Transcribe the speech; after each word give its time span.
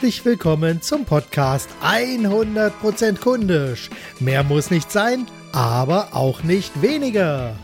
Herzlich 0.00 0.24
willkommen 0.24 0.80
zum 0.80 1.04
Podcast 1.04 1.68
100% 1.84 3.20
kundisch. 3.20 3.90
Mehr 4.18 4.42
muss 4.42 4.70
nicht 4.70 4.90
sein, 4.90 5.26
aber 5.52 6.14
auch 6.14 6.42
nicht 6.42 6.80
weniger. 6.80 7.54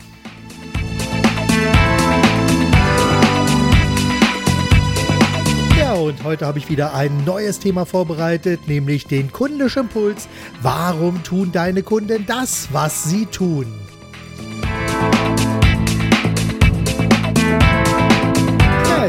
Ja, 5.79 5.93
und 5.93 6.23
heute 6.23 6.45
habe 6.45 6.59
ich 6.59 6.69
wieder 6.69 6.93
ein 6.93 7.23
neues 7.25 7.57
Thema 7.57 7.87
vorbereitet, 7.87 8.67
nämlich 8.67 9.07
den 9.07 9.31
kundischen 9.31 9.85
Impuls. 9.85 10.27
Warum 10.61 11.23
tun 11.23 11.51
deine 11.51 11.81
Kunden 11.81 12.27
das, 12.27 12.67
was 12.71 13.05
sie 13.05 13.25
tun? 13.25 13.86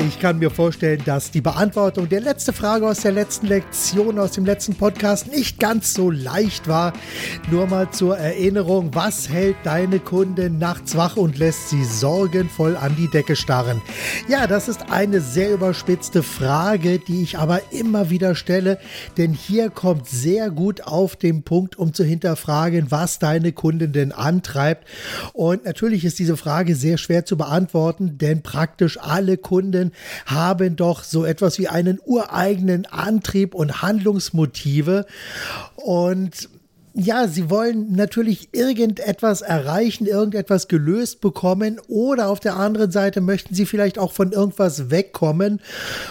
Ich 0.09 0.19
kann 0.19 0.39
mir 0.39 0.51
vorstellen, 0.51 1.03
dass 1.05 1.31
die 1.31 1.43
Beantwortung 1.43 2.09
der 2.09 2.23
letzten 2.23 2.55
Frage 2.55 2.89
aus 2.89 3.01
der 3.03 3.13
letzten 3.13 3.47
Lektion, 3.47 4.19
aus 4.19 4.33
dem 4.33 4.47
letzten 4.47 4.75
Podcast 4.75 5.31
nicht 5.31 5.61
ganz 5.61 5.93
so 5.93 6.11
leicht 6.11 6.67
war. 6.67 6.95
Nur 7.51 7.67
mal 7.67 7.91
zur 7.91 8.17
Erinnerung, 8.17 8.95
was 8.95 9.29
hält 9.29 9.57
deine 9.65 10.01
Kunden 10.01 10.59
nachts 10.59 10.97
wach 10.97 11.19
und 11.19 11.37
lässt 11.37 11.69
sie 11.69 11.85
sorgenvoll 11.85 12.77
an 12.77 12.97
die 12.97 13.09
Decke 13.11 13.37
starren? 13.37 13.83
Ja, 14.29 14.47
das 14.47 14.69
ist 14.69 14.91
eine 14.91 15.21
sehr 15.21 15.53
überspitzte 15.53 16.23
Frage, 16.23 16.99
die 16.99 17.23
ich 17.23 17.37
aber 17.37 17.61
immer 17.71 18.09
wieder 18.09 18.35
stelle, 18.35 18.79
denn 19.19 19.35
hier 19.35 19.69
kommt 19.69 20.09
sehr 20.09 20.51
gut 20.51 20.81
auf 20.81 21.17
den 21.17 21.43
Punkt, 21.43 21.77
um 21.77 21.93
zu 21.93 22.03
hinterfragen, 22.03 22.91
was 22.91 23.19
deine 23.19 23.53
Kunden 23.53 23.93
denn 23.93 24.13
antreibt. 24.13 24.89
Und 25.35 25.67
natürlich 25.67 26.07
ist 26.07 26.19
diese 26.19 26.39
Frage 26.39 26.75
sehr 26.75 26.97
schwer 26.97 27.27
zu 27.27 27.37
beantworten, 27.37 28.17
denn 28.17 28.43
praktisch 28.43 28.99
alle 28.99 29.37
Kunden 29.37 29.93
haben 30.27 30.77
doch 30.77 31.05
so 31.05 31.25
etwas 31.25 31.59
wie 31.59 31.69
einen 31.69 31.99
ureigenen 32.05 32.87
Antrieb 32.87 33.55
und 33.55 33.83
Handlungsmotive. 33.83 35.07
Und 35.77 36.49
ja, 36.99 37.29
sie 37.29 37.49
wollen 37.49 37.93
natürlich 37.93 38.49
irgendetwas 38.51 39.41
erreichen, 39.41 40.05
irgendetwas 40.05 40.67
gelöst 40.67 41.21
bekommen 41.21 41.81
oder 41.87 42.29
auf 42.29 42.41
der 42.41 42.57
anderen 42.57 42.91
Seite 42.91 43.21
möchten 43.21 43.55
sie 43.55 43.67
vielleicht 43.67 44.01
auch 44.01 44.11
von 44.11 44.33
irgendwas 44.33 44.91
wegkommen. 44.91 45.61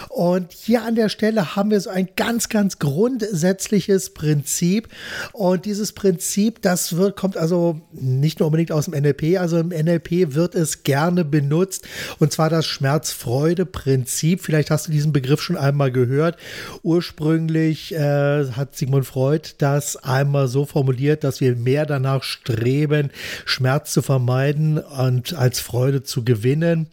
Und 0.08 0.52
hier 0.52 0.84
an 0.84 0.94
der 0.94 1.10
Stelle 1.10 1.54
haben 1.56 1.70
wir 1.70 1.80
so 1.80 1.90
ein 1.90 2.08
ganz, 2.16 2.48
ganz 2.48 2.78
grundsätzliches 2.78 4.14
Prinzip. 4.14 4.88
Und 5.34 5.66
dieses 5.66 5.92
Prinzip, 5.92 6.62
das 6.62 6.96
wird, 6.96 7.16
kommt 7.16 7.36
also 7.36 7.82
nicht 7.92 8.40
nur 8.40 8.46
unbedingt 8.46 8.72
aus 8.72 8.86
dem 8.86 8.94
NLP, 8.98 9.38
also 9.38 9.58
im 9.58 9.68
NLP 9.68 10.34
wird 10.34 10.54
es 10.54 10.84
gerne 10.84 11.26
benutzt. 11.26 11.86
Und 12.18 12.32
zwar 12.32 12.48
das 12.48 12.64
Schmerzfreude-Prinzip. 12.64 14.40
Vielleicht 14.40 14.70
hast 14.70 14.86
du 14.86 14.92
diesen 14.92 15.12
Begriff 15.12 15.42
schon 15.42 15.58
einmal 15.58 15.92
gehört. 15.92 16.38
Ursprünglich 16.82 17.94
äh, 17.94 18.52
hat 18.52 18.74
Sigmund 18.74 19.04
Freud 19.04 19.50
das 19.58 19.96
einmal 19.96 20.48
so 20.48 20.64
formuliert, 20.64 20.77
dass 21.24 21.40
wir 21.40 21.56
mehr 21.56 21.86
danach 21.86 22.22
streben, 22.22 23.10
Schmerz 23.44 23.92
zu 23.92 24.02
vermeiden 24.02 24.78
und 24.78 25.34
als 25.34 25.60
Freude 25.60 26.02
zu 26.02 26.24
gewinnen. 26.24 26.88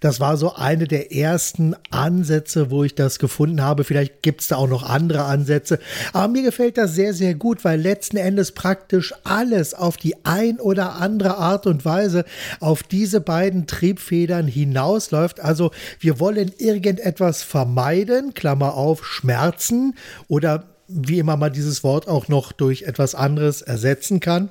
Das 0.00 0.20
war 0.20 0.36
so 0.36 0.54
eine 0.54 0.86
der 0.86 1.12
ersten 1.12 1.74
Ansätze, 1.90 2.70
wo 2.70 2.84
ich 2.84 2.94
das 2.94 3.18
gefunden 3.18 3.62
habe. 3.62 3.84
Vielleicht 3.84 4.22
gibt 4.22 4.40
es 4.40 4.48
da 4.48 4.56
auch 4.56 4.68
noch 4.68 4.82
andere 4.82 5.24
Ansätze. 5.24 5.78
Aber 6.12 6.28
mir 6.28 6.42
gefällt 6.42 6.78
das 6.78 6.94
sehr, 6.94 7.14
sehr 7.14 7.34
gut, 7.34 7.64
weil 7.64 7.80
letzten 7.80 8.16
Endes 8.16 8.52
praktisch 8.52 9.14
alles 9.24 9.74
auf 9.74 9.96
die 9.96 10.14
ein 10.24 10.58
oder 10.58 10.96
andere 10.96 11.36
Art 11.38 11.66
und 11.66 11.84
Weise 11.84 12.24
auf 12.60 12.82
diese 12.82 13.20
beiden 13.20 13.66
Triebfedern 13.66 14.46
hinausläuft. 14.46 15.40
Also 15.40 15.70
wir 16.00 16.20
wollen 16.20 16.52
irgendetwas 16.58 17.42
vermeiden, 17.42 18.34
Klammer 18.34 18.74
auf, 18.74 19.04
Schmerzen 19.04 19.94
oder 20.28 20.64
wie 20.88 21.18
immer 21.18 21.36
man 21.36 21.52
dieses 21.52 21.84
Wort 21.84 22.08
auch 22.08 22.28
noch 22.28 22.52
durch 22.52 22.82
etwas 22.82 23.14
anderes 23.14 23.62
ersetzen 23.62 24.20
kann. 24.20 24.50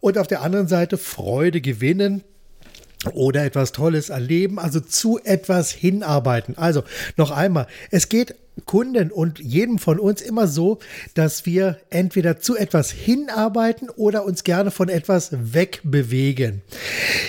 Und 0.00 0.18
auf 0.18 0.26
der 0.26 0.42
anderen 0.42 0.68
Seite 0.68 0.98
Freude 0.98 1.60
gewinnen, 1.60 2.24
oder 3.12 3.44
etwas 3.44 3.72
Tolles 3.72 4.08
erleben, 4.08 4.58
also 4.58 4.80
zu 4.80 5.20
etwas 5.22 5.70
hinarbeiten. 5.70 6.58
Also 6.58 6.82
noch 7.16 7.30
einmal, 7.30 7.66
es 7.90 8.08
geht 8.08 8.34
Kunden 8.64 9.12
und 9.12 9.38
jedem 9.38 9.78
von 9.78 10.00
uns 10.00 10.20
immer 10.20 10.48
so, 10.48 10.80
dass 11.14 11.46
wir 11.46 11.78
entweder 11.90 12.40
zu 12.40 12.56
etwas 12.56 12.90
hinarbeiten 12.90 13.88
oder 13.88 14.24
uns 14.24 14.42
gerne 14.42 14.70
von 14.70 14.88
etwas 14.88 15.30
wegbewegen. 15.32 16.62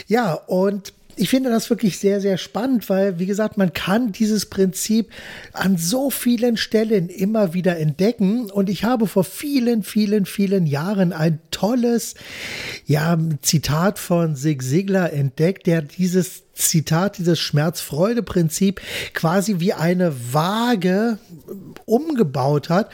Ja, 0.07 0.33
und 0.33 0.94
ich 1.19 1.30
finde 1.30 1.50
das 1.50 1.69
wirklich 1.69 2.00
sehr, 2.00 2.22
sehr 2.22 2.38
spannend, 2.38 2.90
weil, 2.90 3.19
wie 3.19 3.25
gesagt, 3.25 3.57
man 3.57 3.74
kann 3.74 4.13
dieses 4.13 4.46
Prinzip 4.46 5.09
an 5.52 5.78
so 5.78 6.09
vielen 6.09 6.56
Stellen 6.56 7.09
immer 7.09 7.53
wieder 7.53 7.78
entdecken. 7.78 8.50
Und 8.50 8.69
ich 8.69 8.85
habe 8.85 9.06
vor 9.06 9.25
vielen, 9.25 9.84
vielen, 9.84 10.25
vielen 10.25 10.66
Jahren 10.66 11.12
ein 11.12 11.40
tolles, 11.52 12.16
ja, 12.85 13.18
Zitat 13.41 14.00
von 14.00 14.38
Sig 14.38 14.63
Ziglar 14.63 15.12
entdeckt, 15.12 15.68
der 15.68 15.81
dieses 15.81 16.44
Zitat, 16.68 17.18
dieses 17.18 17.40
Schmerz-Freude-Prinzip 17.40 18.81
quasi 19.14 19.59
wie 19.59 19.74
eine 19.74 20.14
Waage 20.34 21.18
umgebaut 21.86 22.70
hat. 22.70 22.92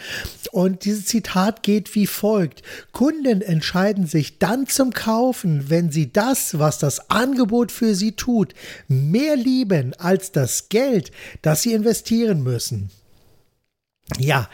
Und 0.52 0.86
dieses 0.86 1.06
Zitat 1.06 1.64
geht 1.64 1.94
wie 1.96 2.08
folgt. 2.08 2.62
Kunden 2.92 3.42
entscheiden 3.42 4.08
sich 4.08 4.40
dann 4.40 4.68
zum 4.68 4.92
Kaufen, 4.92 5.70
wenn 5.70 5.92
sie 5.92 6.14
das, 6.14 6.60
was 6.60 6.80
das 6.80 7.10
Angebot 7.10 7.72
für 7.72 7.96
sie 7.96 8.14
tut, 8.14 8.54
mehr 8.88 9.36
lieben 9.36 9.94
als 9.98 10.32
das 10.32 10.70
Geld, 10.70 11.12
das 11.42 11.62
sie 11.62 11.74
investieren 11.74 12.44
müssen. 12.44 12.90
Ja, 14.20 14.50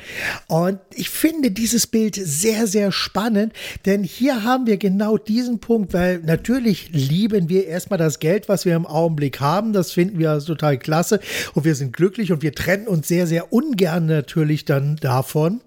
und 0.48 0.80
ich 0.94 1.10
finde 1.10 1.52
dieses 1.52 1.86
Bild 1.86 2.16
sehr, 2.16 2.68
sehr 2.68 2.94
spannend, 2.94 3.52
denn 3.86 4.02
hier 4.02 4.46
haben 4.46 4.66
wir 4.66 4.78
genau 4.78 5.18
diesen 5.18 5.60
Punkt, 5.60 5.94
weil 5.94 6.20
natürlich 6.20 6.90
lieben 6.94 7.50
wir 7.50 7.68
erstmal 7.68 8.00
das 8.00 8.20
Geld, 8.20 8.48
was 8.48 8.64
wir 8.64 8.78
im 8.78 8.86
Augenblick 8.86 9.42
haben. 9.42 9.74
Das 9.74 9.92
finden 9.92 10.20
wir 10.20 10.40
total 10.40 10.78
klasse 10.78 11.20
und 11.54 11.66
wir 11.66 11.76
sind 11.76 11.92
glücklich 11.92 12.32
und 12.32 12.44
wir 12.44 12.54
trennen 12.54 12.88
uns 12.88 13.10
sehr, 13.10 13.28
sehr 13.28 13.52
ungern 13.52 14.06
natürlich 14.06 14.64
dann 14.64 14.96
davon, 14.96 15.60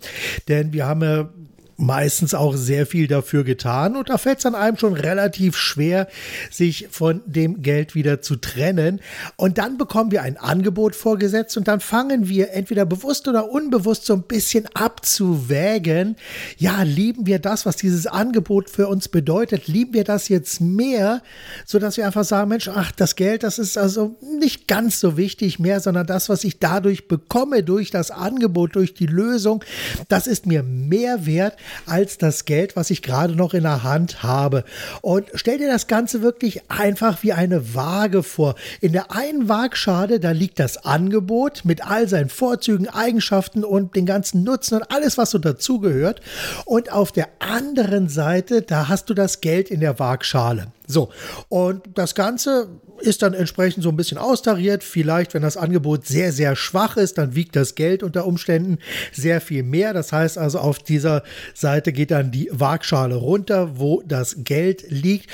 denn 0.49 0.73
wir 0.73 0.87
haben 0.87 1.03
ja 1.03 1.29
meistens 1.77 2.35
auch 2.35 2.57
sehr 2.57 2.87
viel 2.87 3.07
dafür 3.07 3.45
getan 3.45 3.97
und 3.97 4.11
da 4.11 4.19
fällt 4.19 4.39
es 4.39 4.45
dann 4.45 4.55
einem 4.55 4.77
schon 4.77 4.95
relativ 4.95 5.57
schwer, 5.57 6.09
sich 6.51 6.89
von 6.91 7.23
dem 7.27 7.63
Geld 7.63 7.95
wieder 7.95 8.21
zu 8.21 8.37
trennen. 8.37 9.01
Und 9.37 9.59
dann 9.59 9.79
bekommen 9.79 10.11
wir 10.11 10.23
ein 10.23 10.37
Angebot 10.37 10.95
vorgesetzt 10.95 11.57
und 11.57 11.69
dann 11.69 11.81
fangen 11.81 12.29
wir 12.29 12.53
entweder 12.53 12.85
bewusst 12.85 13.29
oder 13.29 13.51
unbewusst 13.51 14.07
so 14.07 14.15
ein 14.15 14.23
bisschen 14.23 14.67
abzuwägen. 14.75 16.17
Ja, 16.57 16.83
lieben 16.83 17.27
wir 17.27 17.39
das, 17.39 17.67
was 17.67 17.77
dieses 17.77 18.07
Angebot 18.07 18.71
für 18.71 18.89
uns 18.89 19.09
bedeutet? 19.09 19.67
Lieben 19.67 19.95
wir 19.95 20.05
das 20.05 20.29
jetzt 20.29 20.61
mehr, 20.61 21.23
sodass 21.67 21.97
wir 21.97 22.07
einfach 22.07 22.25
sagen, 22.25 22.49
Mensch, 22.49 22.69
ach, 22.69 22.93
das 22.93 23.17
Geld, 23.17 23.43
das 23.43 23.59
ist 23.59 23.77
also 23.77 24.17
nicht 24.39 24.69
ganz 24.69 25.01
so 25.01 25.17
wichtig 25.17 25.59
mehr, 25.59 25.81
sondern 25.81 26.07
das, 26.07 26.29
was 26.29 26.45
ich 26.45 26.59
dadurch 26.59 27.09
bekomme, 27.09 27.63
durch 27.63 27.91
das 27.91 28.11
Angebot, 28.11 28.77
durch 28.77 28.95
die 28.95 29.07
Lösung, 29.07 29.65
das 30.09 30.27
ist 30.27 30.47
mir 30.47 30.63
mehr 30.63 31.27
wert, 31.27 31.57
als 31.87 32.19
das 32.19 32.45
Geld, 32.45 32.77
was 32.77 32.91
ich 32.91 33.03
gerade 33.03 33.35
noch 33.35 33.55
in 33.55 33.63
der 33.63 33.83
Hand 33.83 34.23
habe. 34.23 34.65
Und 35.01 35.27
stell 35.35 35.59
dir 35.59 35.69
das 35.69 35.87
Ganze 35.87 36.23
wirklich 36.23 36.71
einfach 36.71 37.23
wie 37.23 37.33
eine 37.33 37.75
Waage 37.75 38.23
vor. 38.23 38.55
In 38.81 38.93
der 38.93 39.13
einen 39.13 39.49
Waagschale, 39.49 40.21
da 40.21 40.31
liegt 40.31 40.59
das 40.59 40.85
Angebot 40.85 41.65
mit 41.65 41.87
all 41.87 42.09
seinen 42.09 42.29
Vorzügen, 42.29 42.89
Eigenschaften 42.89 43.65
und 43.65 43.97
den 43.97 44.07
ganzen 44.07 44.45
Nutzen 44.45 44.77
und 44.77 44.91
alles, 44.91 45.19
was 45.19 45.31
so 45.31 45.39
dazugehört. 45.39 46.21
Und 46.65 46.93
auf 46.93 47.13
der 47.13 47.29
anderen 47.39 48.09
Seite, 48.09 48.63
da 48.63 48.89
hast 48.89 49.11
du 49.11 49.15
das 49.15 49.41
Geld 49.41 49.71
in 49.71 49.81
der 49.81 49.99
Waagschale. 49.99 50.69
So, 50.87 51.11
und 51.49 51.83
das 51.95 52.15
Ganze 52.15 52.69
ist 53.01 53.23
dann 53.23 53.35
entsprechend 53.35 53.83
so 53.83 53.89
ein 53.89 53.97
bisschen 53.97 54.19
austariert. 54.19 54.85
Vielleicht, 54.85 55.35
wenn 55.35 55.43
das 55.43 55.57
Angebot 55.57 56.07
sehr, 56.07 56.33
sehr 56.33 56.57
schwach 56.57 56.97
ist, 56.97 57.19
dann 57.19 57.35
wiegt 57.35 57.57
das 57.57 57.75
Geld 57.75 58.03
unter 58.03 58.27
Umständen 58.27 58.79
sehr 59.13 59.41
viel 59.41 59.63
mehr. 59.63 59.93
Das 59.93 60.13
heißt 60.13 60.39
also, 60.39 60.59
auf 60.59 60.79
dieser 60.79 61.23
Seite 61.55 61.93
geht 61.93 62.11
dann 62.11 62.31
die 62.31 62.49
Waagschale 62.53 63.17
runter, 63.17 63.79
wo 63.79 64.03
das 64.07 64.45
Geld 64.45 64.85
liegt. 64.91 65.31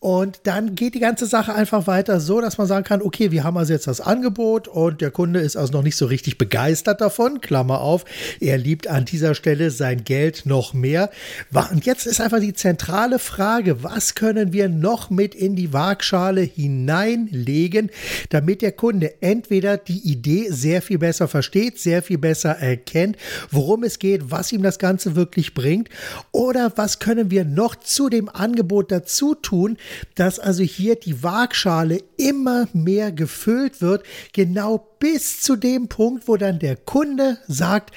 Und 0.00 0.40
dann 0.44 0.74
geht 0.74 0.94
die 0.94 1.00
ganze 1.00 1.26
Sache 1.26 1.54
einfach 1.54 1.86
weiter 1.86 2.20
so, 2.20 2.40
dass 2.40 2.58
man 2.58 2.66
sagen 2.66 2.84
kann, 2.84 3.02
okay, 3.02 3.32
wir 3.32 3.42
haben 3.42 3.56
also 3.56 3.72
jetzt 3.72 3.86
das 3.86 4.00
Angebot 4.00 4.68
und 4.68 5.00
der 5.00 5.10
Kunde 5.10 5.40
ist 5.40 5.56
also 5.56 5.72
noch 5.72 5.82
nicht 5.82 5.96
so 5.96 6.06
richtig 6.06 6.38
begeistert 6.38 7.00
davon. 7.00 7.40
Klammer 7.40 7.80
auf, 7.80 8.04
er 8.38 8.58
liebt 8.58 8.86
an 8.86 9.04
dieser 9.04 9.34
Stelle 9.34 9.70
sein 9.70 10.04
Geld 10.04 10.46
noch 10.46 10.72
mehr. 10.72 11.10
Und 11.52 11.84
jetzt 11.84 12.06
ist 12.06 12.20
einfach 12.20 12.40
die 12.40 12.52
zentrale 12.52 13.18
Frage, 13.18 13.82
was 13.82 14.14
können 14.14 14.52
wir 14.52 14.68
noch 14.68 14.87
noch 14.88 15.10
mit 15.10 15.34
in 15.34 15.54
die 15.54 15.74
Waagschale 15.74 16.40
hineinlegen, 16.40 17.90
damit 18.30 18.62
der 18.62 18.72
Kunde 18.72 19.20
entweder 19.20 19.76
die 19.76 19.98
Idee 19.98 20.46
sehr 20.48 20.80
viel 20.80 20.96
besser 20.96 21.28
versteht, 21.28 21.78
sehr 21.78 22.02
viel 22.02 22.16
besser 22.16 22.52
erkennt, 22.52 23.18
worum 23.50 23.82
es 23.82 23.98
geht, 23.98 24.30
was 24.30 24.50
ihm 24.50 24.62
das 24.62 24.78
Ganze 24.78 25.14
wirklich 25.14 25.52
bringt 25.52 25.90
oder 26.32 26.72
was 26.76 27.00
können 27.00 27.30
wir 27.30 27.44
noch 27.44 27.74
zu 27.76 28.08
dem 28.08 28.30
Angebot 28.30 28.90
dazu 28.90 29.34
tun, 29.34 29.76
dass 30.14 30.38
also 30.38 30.62
hier 30.62 30.96
die 30.96 31.22
Waagschale 31.22 32.02
immer 32.16 32.66
mehr 32.72 33.12
gefüllt 33.12 33.82
wird, 33.82 34.04
genau 34.32 34.88
bis 35.00 35.42
zu 35.42 35.56
dem 35.56 35.88
Punkt, 35.88 36.28
wo 36.28 36.38
dann 36.38 36.58
der 36.58 36.76
Kunde 36.76 37.38
sagt, 37.46 37.94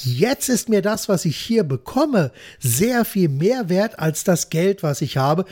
Jetzt 0.00 0.48
ist 0.48 0.68
mir 0.68 0.80
das, 0.80 1.08
was 1.08 1.24
ich 1.24 1.36
hier 1.36 1.64
bekomme, 1.64 2.30
sehr 2.60 3.04
viel 3.04 3.28
mehr 3.28 3.68
wert 3.68 3.98
als 3.98 4.22
das 4.22 4.48
Geld, 4.48 4.84
was 4.84 5.02
ich 5.02 5.16
habe. 5.16 5.44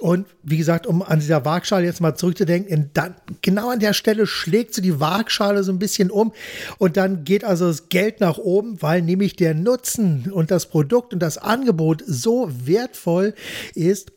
Und 0.00 0.26
wie 0.42 0.56
gesagt, 0.56 0.86
um 0.86 1.02
an 1.02 1.20
dieser 1.20 1.44
Waagschale 1.44 1.84
jetzt 1.84 2.00
mal 2.00 2.14
zurückzudenken, 2.14 2.90
dann, 2.94 3.14
genau 3.42 3.68
an 3.68 3.78
der 3.78 3.92
Stelle 3.92 4.26
schlägt 4.26 4.72
sie 4.72 4.80
die 4.80 5.00
Waagschale 5.00 5.64
so 5.64 5.72
ein 5.72 5.78
bisschen 5.78 6.10
um. 6.10 6.32
Und 6.78 6.96
dann 6.96 7.24
geht 7.24 7.44
also 7.44 7.66
das 7.66 7.90
Geld 7.90 8.20
nach 8.20 8.38
oben, 8.38 8.80
weil 8.80 9.02
nämlich 9.02 9.36
der 9.36 9.54
Nutzen 9.54 10.32
und 10.32 10.50
das 10.50 10.66
Produkt 10.66 11.12
und 11.12 11.20
das 11.20 11.36
Angebot 11.36 12.02
so 12.06 12.50
wertvoll 12.64 13.34
ist, 13.74 14.12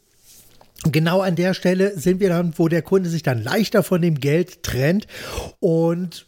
Genau 0.91 1.21
an 1.21 1.38
der 1.38 1.53
Stelle 1.53 1.97
sind 1.97 2.19
wir 2.19 2.27
dann, 2.27 2.56
wo 2.57 2.68
der 2.68 2.81
Kunde 2.81 3.09
sich 3.09 3.24
dann 3.24 3.41
leichter 3.41 3.83
von 3.83 4.01
dem 4.01 4.19
Geld 4.19 4.63
trennt. 4.63 5.07
Und 5.62 6.25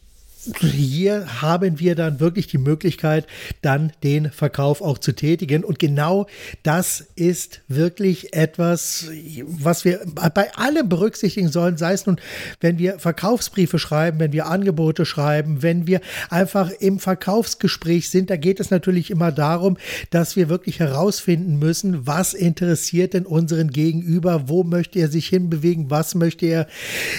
hier 0.61 1.41
haben 1.41 1.79
wir 1.79 1.95
dann 1.95 2.19
wirklich 2.19 2.47
die 2.47 2.57
Möglichkeit, 2.57 3.27
dann 3.61 3.91
den 4.03 4.31
Verkauf 4.31 4.81
auch 4.81 4.97
zu 4.97 5.13
tätigen. 5.13 5.63
Und 5.63 5.79
genau 5.79 6.27
das 6.63 7.05
ist 7.15 7.61
wirklich 7.67 8.33
etwas, 8.33 9.09
was 9.45 9.85
wir 9.85 10.01
bei 10.33 10.53
allem 10.55 10.89
berücksichtigen 10.89 11.49
sollen, 11.49 11.77
sei 11.77 11.93
es 11.93 12.05
nun, 12.05 12.19
wenn 12.61 12.77
wir 12.77 12.99
Verkaufsbriefe 12.99 13.79
schreiben, 13.79 14.19
wenn 14.19 14.33
wir 14.33 14.47
Angebote 14.47 15.05
schreiben, 15.05 15.61
wenn 15.63 15.87
wir 15.87 16.01
einfach 16.29 16.69
im 16.79 16.99
Verkaufsgespräch 16.99 18.09
sind. 18.09 18.29
Da 18.29 18.37
geht 18.37 18.59
es 18.59 18.71
natürlich 18.71 19.11
immer 19.11 19.31
darum, 19.31 19.77
dass 20.09 20.35
wir 20.35 20.49
wirklich 20.49 20.79
herausfinden 20.79 21.57
müssen, 21.59 22.07
was 22.07 22.33
interessiert 22.33 23.13
denn 23.13 23.25
unseren 23.25 23.69
Gegenüber, 23.69 24.47
wo 24.47 24.63
möchte 24.63 24.99
er 24.99 25.09
sich 25.09 25.27
hinbewegen, 25.27 25.89
was 25.89 26.15
möchte 26.15 26.45
er 26.45 26.67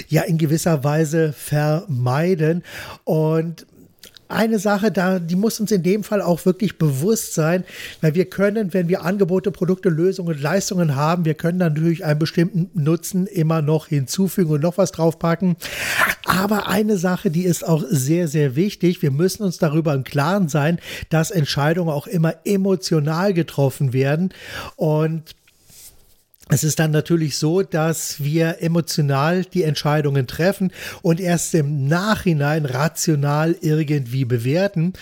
ja 0.09 0.23
in 0.23 0.39
gewisser 0.39 0.85
Weise 0.85 1.33
vermeiden. 1.33 2.63
Eine 4.29 4.59
Sache 4.59 4.91
da, 4.91 5.19
die 5.19 5.37
muss 5.37 5.61
uns 5.61 5.71
in 5.71 5.83
dem 5.83 6.03
Fall 6.03 6.21
auch 6.21 6.45
wirklich 6.47 6.79
bewusst 6.79 7.35
sein, 7.35 7.65
weil 8.01 8.15
wir 8.15 8.25
können, 8.25 8.75
wenn 8.75 8.89
wir 8.89 9.03
Angebote, 9.03 9.51
Produkte, 9.51 9.89
Lösungen, 9.89 10.41
Leistungen 10.41 10.97
haben, 10.97 11.25
wir 11.25 11.35
können 11.35 11.59
dann 11.59 11.75
natürlich 11.75 12.05
einen 12.05 12.19
bestimmten 12.19 12.71
Nutzen 12.75 13.27
immer 13.27 13.63
noch 13.63 13.87
hinzufügen 13.87 14.51
und 14.51 14.63
noch 14.63 14.79
was 14.79 14.93
draufpacken. 14.93 15.57
Aber 16.25 16.69
eine 16.69 16.97
Sache, 16.97 17.31
die 17.31 17.45
ist 17.45 17.67
auch 17.67 17.85
sehr, 17.89 18.27
sehr 18.29 18.57
wichtig. 18.57 19.01
Wir 19.01 19.11
müssen 19.11 19.45
uns 19.45 19.59
darüber 19.59 19.95
im 19.95 20.05
Klaren 20.05 20.49
sein, 20.49 20.81
dass 21.09 21.31
Entscheidungen 21.31 21.91
auch 21.91 22.07
immer 22.07 22.35
emotional 22.45 23.33
getroffen 23.33 23.93
werden 23.93 24.31
und 24.75 25.37
es 26.49 26.63
ist 26.63 26.79
dann 26.79 26.93
natürlich 26.93 27.39
so, 27.39 27.63
dass 27.63 28.23
wir 28.23 28.63
emotional 28.63 29.45
die 29.45 29.65
Entscheidungen 29.65 30.29
treffen 30.29 30.73
und 31.03 31.19
erst 31.19 31.55
im 31.55 31.89
Nachhinein 31.89 32.67
rational 32.67 33.57
irgendwie 33.63 34.25
bewerten. 34.25 34.93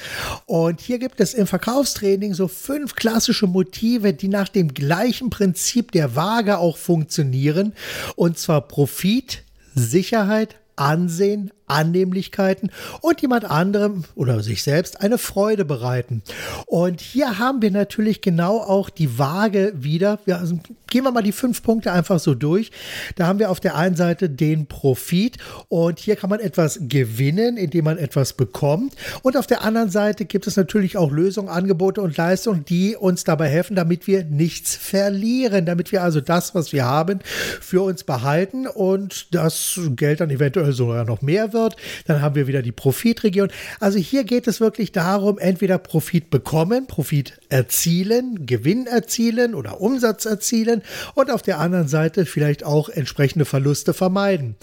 Und 0.47 0.81
hier 0.81 0.99
gibt 0.99 1.21
es 1.21 1.35
im 1.35 1.47
Verkaufstraining 1.47 2.33
so 2.33 2.49
fünf 2.49 2.95
klassische 2.95 3.47
Motive, 3.47 4.15
die 4.15 4.29
nach 4.29 4.49
dem 4.49 4.73
gleichen 4.73 5.29
Prinzip 5.29 5.93
der 5.93 6.17
Waage 6.17 6.57
auch 6.57 6.79
funktionieren. 6.79 7.75
Und 8.17 8.39
zwar 8.39 8.63
Profit, 8.63 9.43
Sicherheit, 9.75 10.57
Ansehen, 10.77 11.51
Annehmlichkeiten 11.67 12.71
und 13.01 13.21
jemand 13.23 13.45
anderem 13.45 14.05
oder 14.15 14.43
sich 14.43 14.63
selbst 14.63 15.01
eine 15.01 15.19
Freude 15.19 15.65
bereiten. 15.65 16.23
Und 16.67 17.01
hier 17.01 17.39
haben 17.39 17.63
wir 17.63 17.71
natürlich 17.71 18.21
genau 18.21 18.59
auch 18.59 18.91
die 18.91 19.19
Waage 19.19 19.73
wieder. 19.77 20.19
Wir, 20.25 20.39
also 20.39 20.59
gehen 20.89 21.05
wir 21.05 21.11
mal 21.11 21.23
die 21.23 21.33
fünf 21.33 21.63
Punkte 21.63 21.93
einfach 21.93 22.21
so 22.21 22.35
durch. 22.35 22.71
Da 23.17 23.27
haben 23.27 23.39
wir 23.39 23.51
auf 23.51 23.61
der 23.61 23.77
einen 23.77 23.97
Seite 23.97 24.29
den 24.29 24.67
Profit 24.67 25.39
und 25.69 25.99
hier 25.99 26.17
kann 26.17 26.31
man 26.31 26.41
etwas 26.41 26.79
gewinnen, 26.83 27.57
indem 27.57 27.87
man 27.87 27.99
etwas 27.99 28.35
bekommt. 28.35 28.95
Und 29.23 29.37
auf 29.37 29.47
der 29.47 29.63
anderen 29.63 29.91
Seite 29.91 30.25
gibt 30.25 30.47
es 30.47 30.57
natürlich 30.57 30.97
auch 30.97 31.11
Lösungen, 31.11 31.49
Angebote 31.49 32.01
und 32.01 32.17
Leistungen, 32.17 32.65
die 32.65 32.97
uns 32.97 33.25
dabei 33.25 33.49
helfen, 33.49 33.75
damit 33.75 34.07
wir 34.07 34.25
nichts 34.25 34.77
verlieren, 34.77 35.67
damit 35.67 35.93
wir 35.93 36.03
also 36.03 36.21
das, 36.21 36.55
was 36.55 36.73
wir 36.73 36.85
haben, 36.85 37.21
für 37.61 37.83
uns 37.83 38.05
behalten 38.05 38.67
und 38.67 39.35
das 39.35 39.81
Geld 39.97 40.21
dann 40.21 40.31
eventuell 40.31 40.73
sogar 40.73 41.05
noch 41.05 41.23
mehr 41.23 41.53
wird, 41.55 41.77
dann 42.07 42.21
haben 42.21 42.35
wir 42.35 42.47
wieder 42.47 42.61
die 42.61 42.73
Profitregion. 42.73 43.49
Also 43.81 43.99
hier 43.99 44.25
geht 44.25 44.47
es 44.47 44.61
wirklich 44.61 44.93
darum, 44.93 45.39
entweder 45.39 45.79
Profit 45.79 46.29
bekommen, 46.29 46.87
Profit 46.87 47.39
erzielen, 47.49 48.45
Gewinn 48.45 48.87
erzielen 48.87 49.55
oder 49.55 49.81
Umsatz 49.81 50.27
erzielen 50.27 50.83
und 51.15 51.31
auf 51.31 51.41
der 51.41 51.61
anderen 51.61 51.89
Seite 51.89 52.27
vielleicht 52.27 52.65
auch 52.65 52.89
entsprechende 52.89 53.47
Verluste 53.47 53.95
vermeiden. 53.95 54.57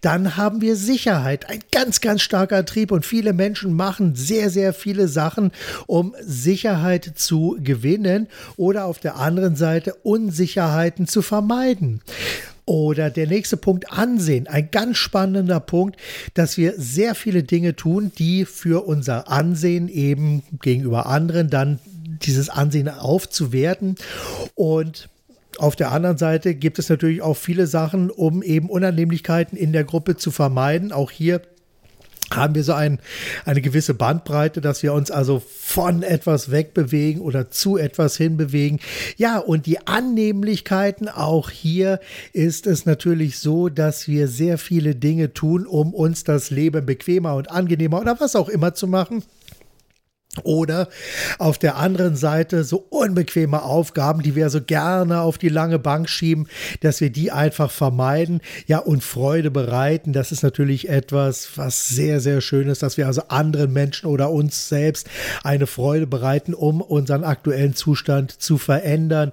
Dann 0.00 0.36
haben 0.36 0.60
wir 0.60 0.74
Sicherheit, 0.74 1.48
ein 1.48 1.60
ganz, 1.70 2.00
ganz 2.00 2.22
starker 2.22 2.64
Trieb 2.64 2.90
und 2.90 3.06
viele 3.06 3.32
Menschen 3.32 3.74
machen 3.74 4.14
sehr, 4.16 4.50
sehr 4.50 4.72
viele 4.72 5.06
Sachen, 5.08 5.52
um 5.86 6.14
Sicherheit 6.20 7.12
zu 7.14 7.56
gewinnen 7.60 8.28
oder 8.56 8.86
auf 8.86 8.98
der 8.98 9.16
anderen 9.16 9.56
Seite 9.56 9.94
Unsicherheiten 10.02 11.06
zu 11.06 11.22
vermeiden. 11.22 12.00
Oder 12.68 13.08
der 13.08 13.26
nächste 13.26 13.56
Punkt, 13.56 13.90
Ansehen. 13.90 14.46
Ein 14.46 14.70
ganz 14.70 14.98
spannender 14.98 15.58
Punkt, 15.58 15.96
dass 16.34 16.58
wir 16.58 16.74
sehr 16.76 17.14
viele 17.14 17.42
Dinge 17.42 17.74
tun, 17.74 18.12
die 18.18 18.44
für 18.44 18.86
unser 18.86 19.30
Ansehen 19.30 19.88
eben 19.88 20.42
gegenüber 20.60 21.06
anderen 21.06 21.48
dann 21.48 21.78
dieses 22.22 22.50
Ansehen 22.50 22.90
aufzuwerten. 22.90 23.94
Und 24.54 25.08
auf 25.56 25.76
der 25.76 25.92
anderen 25.92 26.18
Seite 26.18 26.54
gibt 26.54 26.78
es 26.78 26.90
natürlich 26.90 27.22
auch 27.22 27.38
viele 27.38 27.66
Sachen, 27.66 28.10
um 28.10 28.42
eben 28.42 28.68
Unannehmlichkeiten 28.68 29.56
in 29.56 29.72
der 29.72 29.84
Gruppe 29.84 30.16
zu 30.16 30.30
vermeiden. 30.30 30.92
Auch 30.92 31.10
hier 31.10 31.40
haben 32.32 32.54
wir 32.54 32.64
so 32.64 32.72
ein, 32.72 32.98
eine 33.44 33.60
gewisse 33.60 33.94
Bandbreite, 33.94 34.60
dass 34.60 34.82
wir 34.82 34.92
uns 34.92 35.10
also 35.10 35.42
von 35.46 36.02
etwas 36.02 36.50
wegbewegen 36.50 37.22
oder 37.22 37.50
zu 37.50 37.76
etwas 37.76 38.16
hinbewegen. 38.16 38.80
Ja, 39.16 39.38
und 39.38 39.66
die 39.66 39.86
Annehmlichkeiten, 39.86 41.08
auch 41.08 41.50
hier 41.50 42.00
ist 42.32 42.66
es 42.66 42.86
natürlich 42.86 43.38
so, 43.38 43.68
dass 43.68 44.08
wir 44.08 44.28
sehr 44.28 44.58
viele 44.58 44.94
Dinge 44.94 45.32
tun, 45.32 45.66
um 45.66 45.94
uns 45.94 46.24
das 46.24 46.50
Leben 46.50 46.84
bequemer 46.84 47.34
und 47.34 47.50
angenehmer 47.50 48.00
oder 48.00 48.20
was 48.20 48.36
auch 48.36 48.48
immer 48.48 48.74
zu 48.74 48.86
machen. 48.86 49.22
Oder 50.44 50.88
auf 51.38 51.58
der 51.58 51.76
anderen 51.76 52.14
Seite 52.14 52.62
so 52.62 52.84
unbequeme 52.90 53.62
Aufgaben, 53.62 54.22
die 54.22 54.34
wir 54.34 54.50
so 54.50 54.60
gerne 54.60 55.22
auf 55.22 55.38
die 55.38 55.48
lange 55.48 55.78
Bank 55.78 56.08
schieben, 56.08 56.48
dass 56.80 57.00
wir 57.00 57.10
die 57.10 57.32
einfach 57.32 57.70
vermeiden, 57.70 58.40
ja, 58.66 58.78
und 58.78 59.02
Freude 59.02 59.50
bereiten. 59.50 60.12
Das 60.12 60.30
ist 60.30 60.42
natürlich 60.42 60.88
etwas, 60.90 61.50
was 61.56 61.88
sehr, 61.88 62.20
sehr 62.20 62.40
schön 62.40 62.68
ist, 62.68 62.82
dass 62.82 62.98
wir 62.98 63.06
also 63.06 63.22
anderen 63.28 63.72
Menschen 63.72 64.06
oder 64.06 64.30
uns 64.30 64.68
selbst 64.68 65.08
eine 65.42 65.66
Freude 65.66 66.06
bereiten, 66.06 66.54
um 66.54 66.82
unseren 66.82 67.24
aktuellen 67.24 67.74
Zustand 67.74 68.30
zu 68.30 68.58
verändern. 68.58 69.32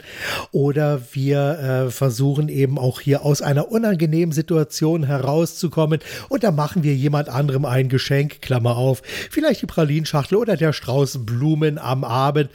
Oder 0.51 1.01
wir 1.11 1.59
äh, 1.87 1.91
versuchen 1.91 2.49
eben 2.49 2.79
auch 2.79 3.01
hier 3.01 3.23
aus 3.23 3.41
einer 3.41 3.69
unangenehmen 3.69 4.33
Situation 4.33 5.03
herauszukommen 5.03 5.99
und 6.29 6.43
da 6.43 6.51
machen 6.51 6.83
wir 6.83 6.95
jemand 6.95 7.29
anderem 7.29 7.65
ein 7.65 7.89
Geschenk, 7.89 8.41
Klammer 8.41 8.77
auf, 8.77 9.01
vielleicht 9.29 9.61
die 9.61 9.67
Pralinschachtel 9.67 10.37
oder 10.37 10.55
der 10.55 10.73
Strauß 10.73 10.84
Strauß 10.85 11.25
Blumen 11.25 11.79
am 11.79 12.03
Abend, 12.03 12.51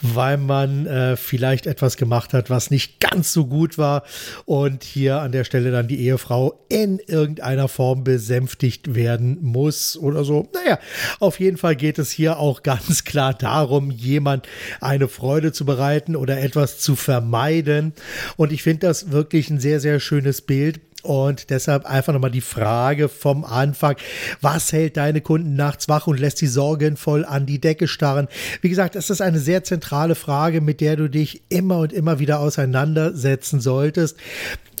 weil 0.00 0.38
man 0.38 0.86
äh, 0.86 1.16
vielleicht 1.18 1.66
etwas 1.66 1.98
gemacht 1.98 2.32
hat, 2.32 2.48
was 2.48 2.70
nicht 2.70 2.98
ganz 2.98 3.34
so 3.34 3.44
gut 3.44 3.76
war 3.76 4.04
und 4.46 4.84
hier 4.84 5.20
an 5.20 5.32
der 5.32 5.44
Stelle 5.44 5.70
dann 5.70 5.86
die 5.86 6.00
Ehefrau 6.00 6.64
in 6.70 6.98
irgendeiner 6.98 7.68
Form 7.68 8.02
besänftigt 8.02 8.94
werden 8.94 9.36
muss 9.42 9.98
oder 9.98 10.24
so. 10.24 10.48
Naja, 10.54 10.78
auf 11.20 11.38
jeden 11.40 11.58
Fall 11.58 11.76
geht 11.76 11.98
es 11.98 12.10
hier 12.10 12.38
auch 12.38 12.62
ganz 12.62 13.04
klar 13.04 13.34
darum, 13.34 13.90
jemand 13.90 14.48
eine 14.80 15.06
Freude 15.06 15.52
zu 15.52 15.66
bereiten 15.66 16.16
oder 16.16 16.40
etwas 16.40 16.78
zu 16.78 16.96
vermeiden. 16.96 17.92
Und 18.38 18.50
ich 18.50 18.62
finde 18.62 18.86
das 18.86 19.10
wirklich 19.10 19.50
ein 19.50 19.60
sehr, 19.60 19.78
sehr 19.78 20.00
schönes 20.00 20.40
Bild 20.40 20.80
Und 21.04 21.50
deshalb 21.50 21.84
einfach 21.84 22.14
nochmal 22.14 22.30
die 22.30 22.40
Frage 22.40 23.10
vom 23.10 23.44
Anfang. 23.44 23.96
Was 24.40 24.72
hält 24.72 24.96
deine 24.96 25.20
Kunden 25.20 25.54
nachts 25.54 25.86
wach 25.88 26.06
und 26.06 26.18
lässt 26.18 26.38
sie 26.38 26.46
sorgenvoll 26.46 27.26
an 27.26 27.44
die 27.44 27.60
Decke 27.60 27.88
starren? 27.88 28.26
Wie 28.62 28.70
gesagt, 28.70 28.94
das 28.94 29.10
ist 29.10 29.20
eine 29.20 29.38
sehr 29.38 29.64
zentrale 29.64 30.14
Frage, 30.14 30.62
mit 30.62 30.80
der 30.80 30.96
du 30.96 31.08
dich 31.08 31.42
immer 31.50 31.78
und 31.78 31.92
immer 31.92 32.20
wieder 32.20 32.40
auseinandersetzen 32.40 33.60
solltest 33.60 34.16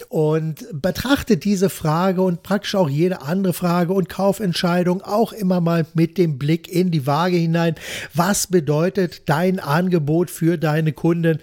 und 0.08 0.66
betrachte 0.80 1.36
diese 1.36 1.70
Frage 1.70 2.22
und 2.22 2.42
praktisch 2.42 2.74
auch 2.74 2.88
jede 2.88 3.22
andere 3.22 3.52
Frage 3.52 3.92
und 3.92 4.08
Kaufentscheidung 4.08 5.02
auch 5.02 5.32
immer 5.32 5.60
mal 5.60 5.86
mit 5.94 6.18
dem 6.18 6.38
Blick 6.38 6.68
in 6.68 6.90
die 6.90 7.06
Waage 7.06 7.36
hinein. 7.36 7.74
Was 8.12 8.46
bedeutet 8.46 9.28
dein 9.28 9.60
Angebot 9.60 10.30
für 10.30 10.58
deine 10.58 10.92
Kunden? 10.92 11.40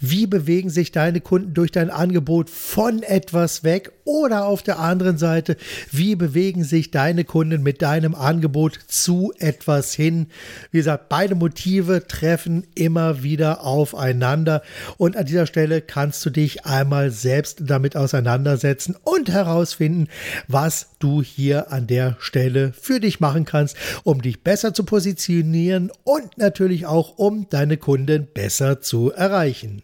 Wie 0.00 0.26
bewegen 0.26 0.70
sich 0.70 0.92
deine 0.92 1.20
Kunden 1.20 1.54
durch 1.54 1.70
dein 1.70 1.90
Angebot 1.90 2.50
von 2.50 3.02
etwas 3.02 3.64
weg 3.64 3.92
oder 4.22 4.46
auf 4.46 4.62
der 4.62 4.78
anderen 4.78 5.18
Seite, 5.18 5.56
wie 5.90 6.16
bewegen 6.16 6.64
sich 6.64 6.90
deine 6.90 7.24
Kunden 7.24 7.62
mit 7.62 7.82
deinem 7.82 8.14
Angebot 8.14 8.78
zu 8.86 9.32
etwas 9.38 9.92
hin? 9.92 10.28
Wie 10.70 10.78
gesagt, 10.78 11.08
beide 11.08 11.34
Motive 11.34 12.06
treffen 12.06 12.66
immer 12.74 13.22
wieder 13.22 13.64
aufeinander 13.64 14.62
und 14.96 15.16
an 15.16 15.26
dieser 15.26 15.46
Stelle 15.46 15.80
kannst 15.80 16.24
du 16.24 16.30
dich 16.30 16.64
einmal 16.64 17.10
selbst 17.10 17.62
damit 17.62 17.96
auseinandersetzen 17.96 18.96
und 19.02 19.30
herausfinden, 19.30 20.08
was 20.48 20.86
du 20.98 21.22
hier 21.22 21.72
an 21.72 21.86
der 21.86 22.16
Stelle 22.20 22.72
für 22.72 23.00
dich 23.00 23.20
machen 23.20 23.44
kannst, 23.44 23.76
um 24.04 24.22
dich 24.22 24.42
besser 24.42 24.72
zu 24.72 24.84
positionieren 24.84 25.90
und 26.04 26.38
natürlich 26.38 26.86
auch 26.86 27.18
um 27.18 27.48
deine 27.50 27.76
Kunden 27.76 28.28
besser 28.32 28.80
zu 28.80 29.10
erreichen. 29.12 29.82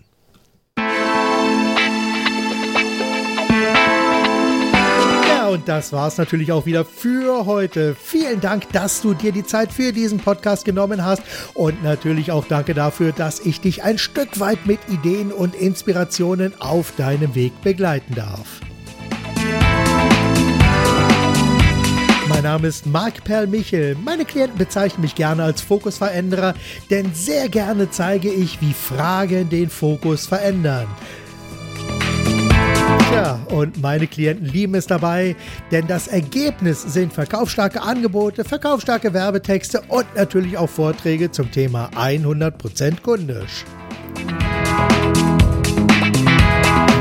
Das 5.69 5.93
war 5.93 6.09
es 6.09 6.17
natürlich 6.17 6.51
auch 6.51 6.65
wieder 6.65 6.87
für 6.87 7.45
heute. 7.45 7.95
Vielen 7.95 8.41
Dank, 8.41 8.73
dass 8.73 9.03
du 9.03 9.13
dir 9.13 9.33
die 9.33 9.45
Zeit 9.45 9.71
für 9.71 9.93
diesen 9.93 10.19
Podcast 10.19 10.65
genommen 10.65 11.05
hast 11.05 11.23
und 11.53 11.83
natürlich 11.83 12.33
auch 12.33 12.47
danke 12.47 12.73
dafür, 12.73 13.13
dass 13.13 13.41
ich 13.41 13.61
dich 13.61 13.83
ein 13.83 13.99
Stück 13.99 14.41
weit 14.41 14.67
mit 14.67 14.81
Ideen 14.89 15.31
und 15.31 15.55
Inspirationen 15.55 16.59
auf 16.61 16.95
deinem 16.97 17.35
Weg 17.35 17.61
begleiten 17.61 18.15
darf. 18.15 18.61
Mein 22.29 22.43
Name 22.43 22.69
ist 22.69 22.87
Marc 22.87 23.25
Perl 23.25 23.47
Michel. 23.47 23.95
Meine 24.03 24.25
Klienten 24.25 24.57
bezeichnen 24.57 25.03
mich 25.03 25.15
gerne 25.15 25.43
als 25.43 25.61
Fokusveränderer, 25.61 26.55
denn 26.89 27.13
sehr 27.13 27.49
gerne 27.51 27.91
zeige 27.91 28.31
ich, 28.31 28.61
wie 28.63 28.73
Fragen 28.73 29.51
den 29.51 29.69
Fokus 29.69 30.27
verändern. 30.27 30.87
Tja, 33.09 33.39
und 33.51 33.81
meine 33.81 34.07
Klienten 34.07 34.47
lieben 34.47 34.75
es 34.75 34.87
dabei, 34.87 35.35
denn 35.71 35.87
das 35.87 36.09
Ergebnis 36.09 36.83
sind 36.83 37.13
verkaufsstarke 37.13 37.81
Angebote, 37.81 38.45
verkaufsstarke 38.45 39.15
Werbetexte 39.15 39.83
und 39.89 40.07
natürlich 40.15 40.59
auch 40.59 40.69
Vorträge 40.69 41.31
zum 41.31 41.51
Thema 41.51 41.89
100% 41.97 43.01
kundisch. 43.01 43.65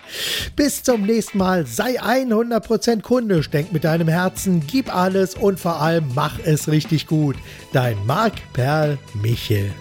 bis 0.54 0.85
zum 0.85 1.02
nächsten 1.02 1.37
Mal, 1.37 1.66
sei 1.66 2.00
100% 2.00 3.02
kundisch, 3.02 3.50
denk 3.50 3.73
mit 3.73 3.83
deinem 3.83 4.07
Herzen, 4.07 4.62
gib 4.64 4.95
alles 4.95 5.35
und 5.35 5.59
vor 5.59 5.83
allem 5.83 6.04
mach 6.14 6.38
es 6.45 6.68
richtig 6.68 7.09
gut. 7.09 7.35
Dein 7.73 7.97
Marc 8.07 8.35
Perl 8.52 8.99
Michel. 9.21 9.73